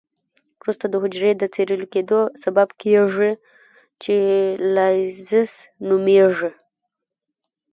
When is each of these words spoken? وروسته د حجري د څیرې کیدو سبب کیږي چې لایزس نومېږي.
وروسته 0.61 0.85
د 0.89 0.93
حجري 1.03 1.31
د 1.37 1.43
څیرې 1.53 1.77
کیدو 1.93 2.19
سبب 2.43 2.69
کیږي 2.81 3.31
چې 4.01 4.15
لایزس 4.75 5.51
نومېږي. 5.87 6.51